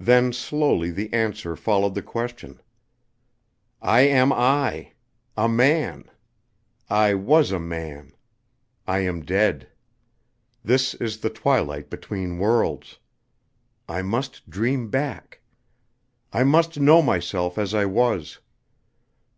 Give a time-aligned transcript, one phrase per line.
[0.00, 2.62] Then slowly the answer followed the question:
[3.82, 4.94] "I am I.
[5.36, 6.10] A man.
[6.88, 8.12] I was a man.
[8.86, 9.68] I am dead.
[10.64, 12.98] This is the twilight between worlds.
[13.86, 15.42] I must dream back.
[16.32, 18.38] I must know myself as I was.